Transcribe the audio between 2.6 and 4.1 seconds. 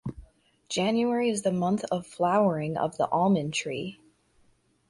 of the almond tree.